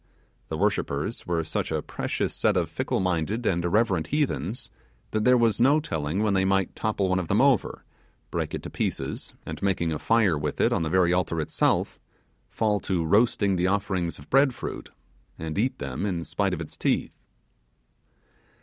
[0.49, 4.71] Their worshippers were such a precious set of fickle minded and irreverent heathens,
[5.11, 7.85] that there was no telling when they might topple one of them over,
[8.31, 11.99] break it to pieces, and making a fire with it on the very altar itself,
[12.49, 14.89] fall to roasting the offerings of bread fruit,
[15.37, 17.19] and at them in spite of its teeth.